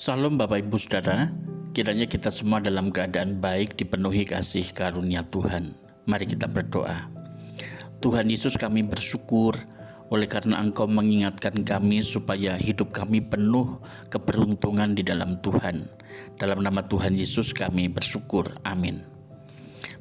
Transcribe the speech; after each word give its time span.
Salam 0.00 0.40
Bapak 0.40 0.64
Ibu 0.64 0.80
Saudara, 0.80 1.28
kiranya 1.76 2.08
kita 2.08 2.32
semua 2.32 2.56
dalam 2.56 2.88
keadaan 2.88 3.36
baik 3.36 3.76
dipenuhi 3.76 4.24
kasih 4.24 4.64
karunia 4.72 5.20
Tuhan. 5.28 5.76
Mari 6.08 6.24
kita 6.24 6.48
berdoa. 6.48 7.12
Tuhan 8.00 8.32
Yesus 8.32 8.56
kami 8.56 8.80
bersyukur 8.80 9.60
oleh 10.08 10.24
karena 10.24 10.56
Engkau 10.56 10.88
mengingatkan 10.88 11.68
kami 11.68 12.00
supaya 12.00 12.56
hidup 12.56 12.96
kami 12.96 13.20
penuh 13.20 13.76
keberuntungan 14.08 14.96
di 14.96 15.04
dalam 15.04 15.36
Tuhan. 15.44 15.84
Dalam 16.40 16.64
nama 16.64 16.80
Tuhan 16.80 17.12
Yesus 17.12 17.52
kami 17.52 17.92
bersyukur. 17.92 18.56
Amin. 18.64 19.04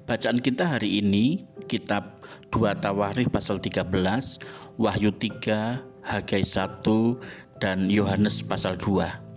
Bacaan 0.07 0.39
kita 0.39 0.79
hari 0.79 1.03
ini 1.03 1.43
kitab 1.67 2.23
2 2.55 2.71
Tawarikh 2.79 3.27
pasal 3.35 3.59
13, 3.59 3.83
Wahyu 4.79 5.11
3, 5.11 5.83
Hagai 6.07 6.47
1, 6.47 7.59
dan 7.59 7.91
Yohanes 7.91 8.39
pasal 8.47 8.79
2. 8.79 9.27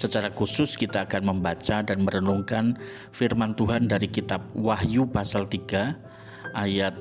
Secara 0.00 0.32
khusus 0.32 0.80
kita 0.80 1.04
akan 1.04 1.28
membaca 1.28 1.84
dan 1.84 2.00
merenungkan 2.00 2.72
firman 3.12 3.52
Tuhan 3.52 3.84
dari 3.84 4.08
kitab 4.08 4.40
Wahyu 4.56 5.04
pasal 5.04 5.44
3 5.44 6.56
ayat 6.56 6.96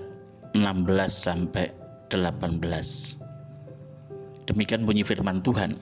16 0.51 0.59
sampai 1.07 1.71
18. 2.11 2.59
Demikian 4.51 4.83
bunyi 4.83 5.07
firman 5.07 5.39
Tuhan. 5.39 5.79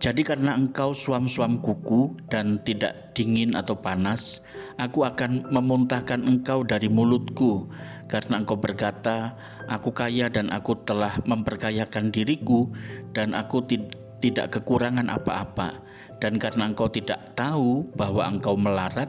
Jadi 0.00 0.24
karena 0.24 0.56
engkau 0.56 0.96
suam-suam 0.96 1.60
kuku 1.60 2.16
dan 2.32 2.56
tidak 2.64 3.12
dingin 3.12 3.52
atau 3.52 3.76
panas, 3.76 4.40
aku 4.80 5.04
akan 5.04 5.44
memuntahkan 5.52 6.24
engkau 6.24 6.64
dari 6.64 6.88
mulutku. 6.88 7.68
Karena 8.08 8.40
engkau 8.40 8.56
berkata, 8.56 9.36
aku 9.68 9.92
kaya 9.92 10.32
dan 10.32 10.48
aku 10.48 10.72
telah 10.88 11.20
memperkayakan 11.28 12.08
diriku 12.08 12.72
dan 13.12 13.36
aku 13.36 13.60
tidak 14.24 14.56
kekurangan 14.56 15.12
apa-apa 15.12 15.89
dan 16.20 16.36
karena 16.36 16.68
engkau 16.68 16.86
tidak 16.86 17.32
tahu 17.32 17.88
bahwa 17.96 18.28
engkau 18.28 18.54
melarat 18.54 19.08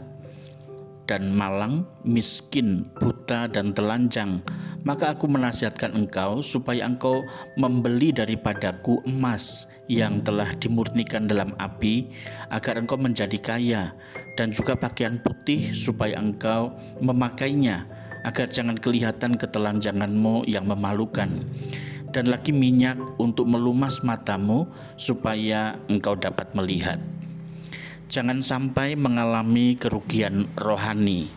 dan 1.11 1.35
malang, 1.35 1.83
miskin, 2.07 2.87
buta 2.95 3.51
dan 3.51 3.75
telanjang, 3.75 4.39
maka 4.87 5.11
aku 5.11 5.27
menasihatkan 5.27 5.91
engkau 5.91 6.39
supaya 6.39 6.87
engkau 6.87 7.27
membeli 7.59 8.15
daripadaku 8.15 9.03
emas 9.03 9.67
yang 9.91 10.23
telah 10.23 10.55
dimurnikan 10.55 11.27
dalam 11.27 11.51
api 11.59 12.07
agar 12.47 12.79
engkau 12.79 12.95
menjadi 12.95 13.35
kaya 13.43 13.91
dan 14.39 14.55
juga 14.55 14.79
pakaian 14.79 15.19
putih 15.19 15.75
supaya 15.75 16.15
engkau 16.15 16.71
memakainya 17.03 17.83
agar 18.23 18.47
jangan 18.47 18.79
kelihatan 18.79 19.35
ketelanjanganmu 19.35 20.47
yang 20.47 20.63
memalukan 20.63 21.43
dan 22.11 22.27
lagi 22.27 22.51
minyak 22.51 22.99
untuk 23.15 23.47
melumas 23.47 24.03
matamu 24.03 24.67
supaya 24.99 25.79
engkau 25.87 26.19
dapat 26.19 26.51
melihat. 26.51 26.99
Jangan 28.11 28.43
sampai 28.43 28.99
mengalami 28.99 29.79
kerugian 29.79 30.51
rohani. 30.59 31.31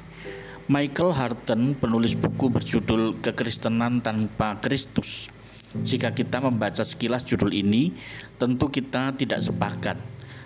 Michael 0.67 1.15
Harton, 1.15 1.79
penulis 1.79 2.19
buku 2.19 2.51
berjudul 2.51 3.23
Kekristenan 3.23 4.03
Tanpa 4.03 4.59
Kristus. 4.59 5.31
Jika 5.75 6.11
kita 6.15 6.43
membaca 6.43 6.83
sekilas 6.83 7.23
judul 7.27 7.55
ini, 7.55 7.95
tentu 8.39 8.71
kita 8.71 9.15
tidak 9.15 9.43
sepakat. 9.43 9.99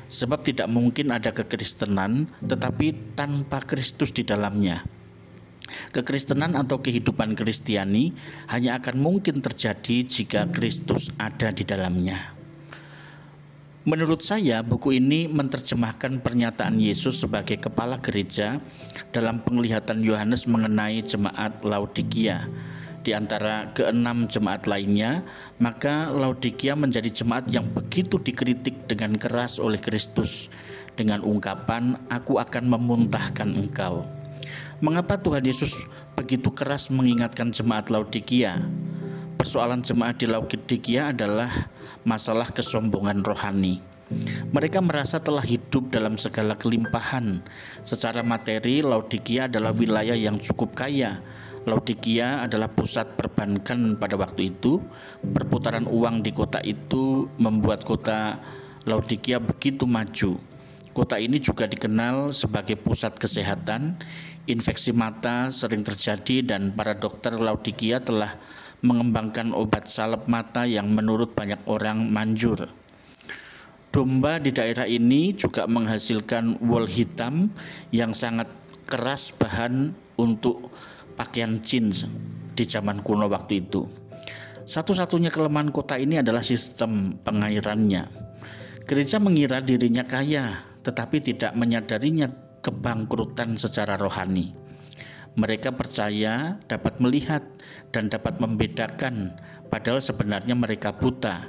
Sebab 0.08 0.40
tidak 0.40 0.72
mungkin 0.72 1.12
ada 1.12 1.36
kekristenan 1.36 2.32
tetapi 2.40 3.12
tanpa 3.12 3.60
Kristus 3.60 4.08
di 4.08 4.24
dalamnya. 4.24 4.97
Kekristenan 5.92 6.56
atau 6.56 6.80
kehidupan 6.80 7.36
Kristiani 7.38 8.12
hanya 8.50 8.80
akan 8.80 8.96
mungkin 8.98 9.40
terjadi 9.44 10.04
jika 10.04 10.48
Kristus 10.50 11.12
ada 11.20 11.52
di 11.52 11.64
dalamnya. 11.64 12.38
Menurut 13.88 14.20
saya, 14.20 14.60
buku 14.60 15.00
ini 15.00 15.32
menerjemahkan 15.32 16.20
pernyataan 16.20 16.76
Yesus 16.76 17.24
sebagai 17.24 17.56
kepala 17.56 17.96
gereja 18.04 18.60
dalam 19.16 19.40
penglihatan 19.40 20.04
Yohanes 20.04 20.44
mengenai 20.44 21.00
jemaat 21.00 21.64
Laodikia. 21.64 22.44
Di 23.00 23.16
antara 23.16 23.72
keenam 23.72 24.28
jemaat 24.28 24.68
lainnya, 24.68 25.24
maka 25.56 26.12
Laodikia 26.12 26.76
menjadi 26.76 27.08
jemaat 27.08 27.48
yang 27.48 27.64
begitu 27.64 28.20
dikritik 28.20 28.84
dengan 28.84 29.16
keras 29.16 29.56
oleh 29.56 29.80
Kristus 29.80 30.52
dengan 30.92 31.24
ungkapan, 31.24 31.96
"Aku 32.12 32.36
akan 32.36 32.68
memuntahkan 32.68 33.48
engkau." 33.48 34.17
Mengapa 34.78 35.18
Tuhan 35.18 35.42
Yesus 35.42 35.74
begitu 36.14 36.54
keras 36.54 36.90
mengingatkan 36.90 37.50
jemaat 37.50 37.90
Laodikia? 37.90 38.62
Persoalan 39.38 39.86
jemaat 39.86 40.18
di 40.18 40.26
Laodikia 40.26 41.14
adalah 41.14 41.50
masalah 42.02 42.50
kesombongan 42.50 43.22
rohani. 43.22 43.78
Mereka 44.48 44.80
merasa 44.80 45.20
telah 45.20 45.44
hidup 45.44 45.92
dalam 45.92 46.16
segala 46.16 46.56
kelimpahan. 46.56 47.44
Secara 47.84 48.24
materi, 48.24 48.80
Laodikia 48.80 49.46
adalah 49.46 49.76
wilayah 49.76 50.16
yang 50.16 50.40
cukup 50.40 50.72
kaya. 50.72 51.20
Laodikia 51.68 52.48
adalah 52.48 52.72
pusat 52.72 53.12
perbankan 53.12 54.00
pada 54.00 54.16
waktu 54.16 54.56
itu. 54.56 54.80
Perputaran 55.20 55.84
uang 55.84 56.24
di 56.24 56.32
kota 56.32 56.64
itu 56.64 57.28
membuat 57.36 57.84
kota 57.84 58.40
Laodikia 58.88 59.36
begitu 59.36 59.84
maju. 59.84 60.47
Kota 60.98 61.14
ini 61.14 61.38
juga 61.38 61.70
dikenal 61.70 62.34
sebagai 62.34 62.74
pusat 62.74 63.14
kesehatan 63.14 64.02
infeksi 64.50 64.90
mata 64.90 65.46
sering 65.54 65.86
terjadi 65.86 66.42
dan 66.42 66.74
para 66.74 66.98
dokter 66.98 67.38
Laodikia 67.38 68.02
telah 68.02 68.34
mengembangkan 68.82 69.54
obat 69.54 69.86
salep 69.86 70.26
mata 70.26 70.66
yang 70.66 70.90
menurut 70.90 71.38
banyak 71.38 71.62
orang 71.70 72.02
manjur. 72.10 72.66
Domba 73.94 74.42
di 74.42 74.50
daerah 74.50 74.90
ini 74.90 75.38
juga 75.38 75.70
menghasilkan 75.70 76.66
wol 76.66 76.90
hitam 76.90 77.46
yang 77.94 78.10
sangat 78.10 78.50
keras 78.90 79.30
bahan 79.30 79.94
untuk 80.18 80.74
pakaian 81.14 81.62
jeans 81.62 82.10
di 82.58 82.66
zaman 82.66 83.06
kuno 83.06 83.30
waktu 83.30 83.62
itu. 83.62 83.86
Satu-satunya 84.66 85.30
kelemahan 85.30 85.70
kota 85.70 85.94
ini 85.94 86.18
adalah 86.18 86.42
sistem 86.42 87.14
pengairannya. 87.22 88.02
Gereja 88.82 89.22
mengira 89.22 89.62
dirinya 89.62 90.02
kaya, 90.02 90.67
tetapi 90.88 91.20
tidak 91.20 91.52
menyadarinya 91.52 92.32
kebangkrutan 92.64 93.60
secara 93.60 94.00
rohani. 94.00 94.56
Mereka 95.36 95.76
percaya 95.76 96.56
dapat 96.64 96.96
melihat 96.96 97.44
dan 97.92 98.08
dapat 98.08 98.40
membedakan, 98.40 99.36
padahal 99.68 100.00
sebenarnya 100.00 100.56
mereka 100.56 100.96
buta. 100.96 101.44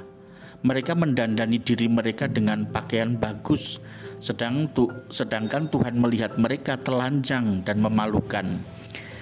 Mereka 0.60 0.92
mendandani 0.92 1.56
diri 1.56 1.88
mereka 1.88 2.28
dengan 2.28 2.68
pakaian 2.68 3.16
bagus, 3.16 3.80
sedang 4.20 4.68
tu, 4.76 4.92
sedangkan 5.08 5.72
Tuhan 5.72 5.96
melihat 5.96 6.36
mereka 6.36 6.76
telanjang 6.76 7.64
dan 7.64 7.80
memalukan. 7.80 8.60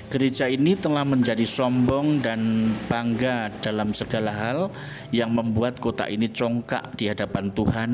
Gereja 0.09 0.50
ini 0.50 0.73
telah 0.75 1.05
menjadi 1.05 1.45
sombong 1.45 2.25
dan 2.25 2.73
bangga 2.91 3.55
dalam 3.61 3.95
segala 3.95 4.33
hal 4.35 4.59
yang 5.15 5.31
membuat 5.31 5.79
kota 5.79 6.09
ini 6.11 6.27
congkak 6.33 6.97
di 6.97 7.12
hadapan 7.12 7.53
Tuhan 7.53 7.91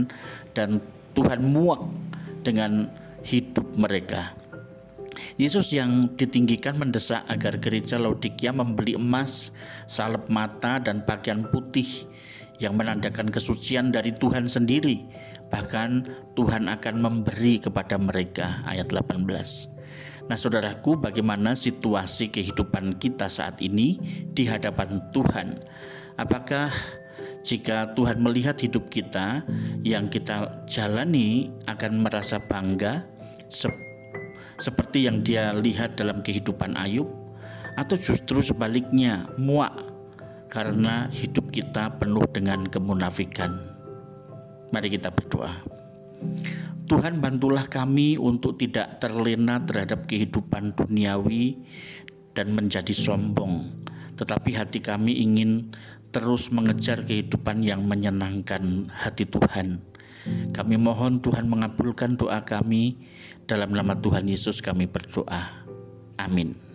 dan 0.54 0.78
Tuhan 1.14 1.42
muak 1.42 1.82
dengan 2.44 2.92
hidup 3.24 3.74
mereka. 3.74 4.36
Yesus 5.34 5.74
yang 5.74 6.14
ditinggikan 6.14 6.78
mendesak 6.78 7.24
agar 7.26 7.58
gereja 7.58 7.98
Laodikia 7.98 8.54
membeli 8.54 8.94
emas, 8.94 9.50
salep 9.88 10.30
mata, 10.30 10.78
dan 10.78 11.02
pakaian 11.02 11.42
putih 11.48 12.06
yang 12.62 12.78
menandakan 12.78 13.30
kesucian 13.32 13.90
dari 13.90 14.14
Tuhan 14.14 14.46
sendiri. 14.46 15.06
Bahkan 15.50 15.90
Tuhan 16.38 16.70
akan 16.70 16.94
memberi 16.98 17.58
kepada 17.62 17.98
mereka. 17.98 18.62
Ayat 18.66 18.90
18. 18.90 19.74
Nah 20.24 20.38
saudaraku 20.40 20.96
bagaimana 20.96 21.52
situasi 21.52 22.32
kehidupan 22.32 22.96
kita 22.96 23.28
saat 23.28 23.60
ini 23.60 24.00
di 24.32 24.48
hadapan 24.48 25.12
Tuhan? 25.12 25.60
Apakah 26.16 26.72
jika 27.44 27.92
Tuhan 27.92 28.24
melihat 28.24 28.56
hidup 28.56 28.88
kita 28.88 29.44
yang 29.84 30.08
kita 30.08 30.64
jalani 30.64 31.52
akan 31.68 32.00
merasa 32.00 32.40
bangga 32.40 33.04
seperti 34.56 35.04
yang 35.04 35.20
dia 35.20 35.52
lihat 35.52 36.00
dalam 36.00 36.24
kehidupan 36.24 36.72
Ayub 36.80 37.06
atau 37.76 38.00
justru 38.00 38.40
sebaliknya 38.40 39.28
muak 39.36 39.76
karena 40.48 41.10
hidup 41.10 41.50
kita 41.50 41.98
penuh 42.00 42.24
dengan 42.30 42.64
kemunafikan. 42.64 43.58
Mari 44.70 44.88
kita 44.88 45.10
berdoa. 45.10 45.50
Tuhan 46.84 47.18
bantulah 47.18 47.66
kami 47.66 48.14
untuk 48.20 48.60
tidak 48.60 49.02
terlena 49.02 49.58
terhadap 49.66 50.06
kehidupan 50.06 50.78
duniawi 50.78 51.58
dan 52.36 52.54
menjadi 52.54 52.92
sombong, 52.92 53.66
tetapi 54.14 54.54
hati 54.54 54.78
kami 54.78 55.18
ingin 55.18 55.74
terus 56.14 56.54
mengejar 56.54 57.02
kehidupan 57.02 57.66
yang 57.66 57.82
menyenangkan 57.82 58.86
hati 58.94 59.26
Tuhan 59.26 59.82
kami 60.56 60.80
mohon 60.80 61.20
Tuhan 61.20 61.44
mengabulkan 61.44 62.16
doa 62.16 62.40
kami. 62.40 62.96
Dalam 63.44 63.76
nama 63.76 63.92
Tuhan 63.92 64.24
Yesus 64.24 64.64
kami 64.64 64.88
berdoa. 64.88 65.68
Amin. 66.16 66.73